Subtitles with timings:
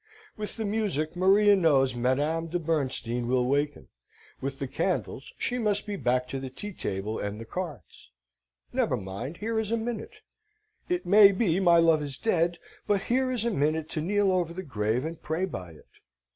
[0.35, 3.87] With the music Maria knows Madame de Bernstein will waken:
[4.41, 8.09] with the candles she must be back to the tea table and the cards.
[8.73, 9.37] Never mind.
[9.37, 10.21] Here is a minute.
[10.89, 14.55] It may be my love is dead, but here is a minute to kneel over
[14.55, 15.87] the grave and pray by it.